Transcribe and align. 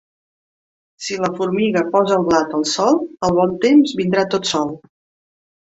Si 1.07 1.17
la 1.25 1.29
formiga 1.41 1.85
posa 1.97 2.17
el 2.17 2.27
blat 2.31 2.57
al 2.61 2.67
sol, 2.73 2.99
el 3.29 3.39
bon 3.43 3.57
temps 3.69 3.97
vindrà 4.03 4.29
tot 4.35 4.53
sol. 4.57 4.79